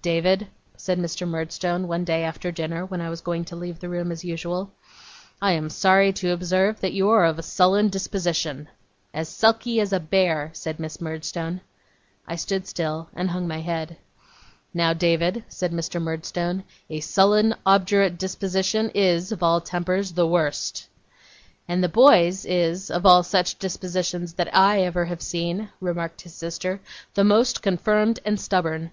'David,' 0.00 0.46
said 0.76 0.96
Mr. 0.96 1.26
Murdstone, 1.26 1.88
one 1.88 2.04
day 2.04 2.22
after 2.22 2.52
dinner 2.52 2.86
when 2.86 3.00
I 3.00 3.10
was 3.10 3.20
going 3.20 3.44
to 3.46 3.56
leave 3.56 3.80
the 3.80 3.88
room 3.88 4.12
as 4.12 4.24
usual; 4.24 4.70
'I 5.40 5.52
am 5.54 5.70
sorry 5.70 6.12
to 6.12 6.30
observe 6.30 6.78
that 6.78 6.92
you 6.92 7.08
are 7.10 7.24
of 7.24 7.36
a 7.36 7.42
sullen 7.42 7.88
disposition.' 7.88 8.68
'As 9.12 9.28
sulky 9.28 9.80
as 9.80 9.92
a 9.92 9.98
bear!' 9.98 10.50
said 10.52 10.78
Miss 10.78 11.00
Murdstone. 11.00 11.62
I 12.28 12.36
stood 12.36 12.68
still, 12.68 13.08
and 13.12 13.30
hung 13.30 13.48
my 13.48 13.58
head. 13.58 13.96
'Now, 14.72 14.92
David,' 14.94 15.42
said 15.48 15.72
Mr. 15.72 16.00
Murdstone, 16.00 16.62
'a 16.88 17.00
sullen 17.00 17.52
obdurate 17.66 18.18
disposition 18.18 18.88
is, 18.94 19.32
of 19.32 19.42
all 19.42 19.60
tempers, 19.60 20.12
the 20.12 20.28
worst.' 20.28 20.86
'And 21.66 21.82
the 21.82 21.88
boy's 21.88 22.44
is, 22.44 22.88
of 22.88 23.04
all 23.04 23.24
such 23.24 23.58
dispositions 23.58 24.34
that 24.34 24.46
ever 24.52 25.06
I 25.06 25.08
have 25.08 25.22
seen,' 25.22 25.70
remarked 25.80 26.20
his 26.20 26.34
sister, 26.34 26.80
'the 27.14 27.24
most 27.24 27.62
confirmed 27.62 28.20
and 28.24 28.38
stubborn. 28.40 28.90